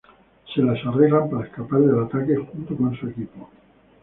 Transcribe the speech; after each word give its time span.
Se 0.51 0.63
las 0.63 0.83
arreglan 0.83 1.29
para 1.29 1.45
escapar 1.45 1.79
del 1.79 2.03
ataque 2.03 2.35
junto 2.35 2.75
con 2.75 2.95
su 2.97 3.05
equipo. 3.09 3.51